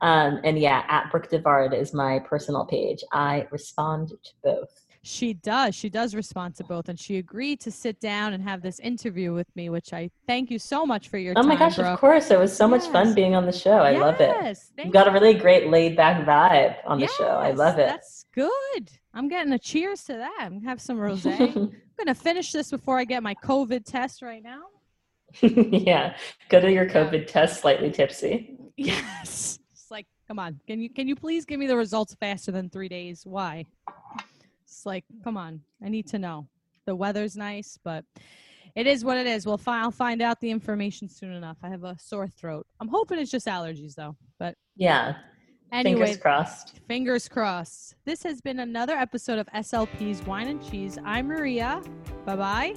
[0.00, 3.02] Um, and yeah, at Brooke Devard is my personal page.
[3.12, 4.86] I respond to both.
[5.04, 5.74] She does.
[5.74, 9.34] She does respond to both, and she agreed to sit down and have this interview
[9.34, 11.44] with me, which I thank you so much for your oh time.
[11.44, 11.58] Oh time.
[11.58, 11.86] my gosh, Brooke.
[11.88, 12.30] of course.
[12.30, 13.78] It was so much fun being on the show.
[13.78, 14.30] I love it.
[14.42, 17.24] Yes, You've got a really great laid back vibe on the show.
[17.24, 17.88] I love it.
[17.88, 18.90] That's good.
[19.12, 20.36] I'm getting a cheers to that.
[20.38, 21.36] I'm gonna have some rosé.
[21.56, 24.62] I'm gonna finish this before I get my COVID test right now.
[25.40, 26.16] yeah.
[26.48, 28.56] Go to your COVID test slightly tipsy.
[28.74, 29.58] Yes.
[29.72, 30.58] It's like, come on.
[30.66, 33.24] Can you can you please give me the results faster than three days?
[33.26, 33.66] Why?
[34.72, 35.60] It's like, come on.
[35.84, 36.48] I need to know.
[36.86, 38.04] The weather's nice, but
[38.74, 39.46] it is what it is.
[39.46, 41.58] We'll fi- I'll find out the information soon enough.
[41.62, 42.66] I have a sore throat.
[42.80, 44.16] I'm hoping it's just allergies though.
[44.38, 45.16] But Yeah.
[45.72, 46.80] anyway, Fingers crossed.
[46.88, 47.94] Fingers crossed.
[48.06, 50.98] This has been another episode of SLP's Wine and Cheese.
[51.04, 51.82] I'm Maria.
[52.24, 52.74] Bye bye.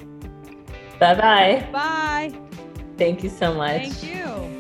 [1.00, 1.70] Bye bye.
[1.72, 2.40] Bye.
[2.98, 3.82] Thank you so much.
[3.82, 4.55] Thank you.